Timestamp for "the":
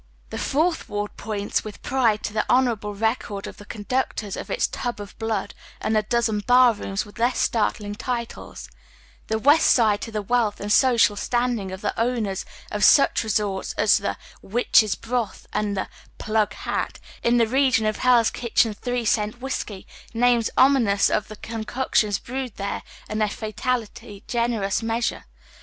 0.31-0.39, 2.33-2.43, 9.27-9.37, 10.11-10.23, 11.81-11.93, 15.77-15.87, 17.37-17.45, 21.27-21.35